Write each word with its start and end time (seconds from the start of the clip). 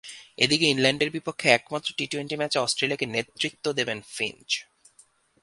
এদিকে, 0.37 0.65
ইংল্যান্ডের 0.65 1.09
বিপক্ষে 1.11 1.47
একমাত্র 1.49 1.89
টি 1.97 2.05
টোয়েন্টি 2.07 2.35
ম্যাচে 2.35 2.59
অস্ট্রেলিয়াকে 2.59 3.05
নেতৃত্ব 3.05 3.65
দেবেন 3.73 4.01
ফিঞ্চ। 4.07 4.49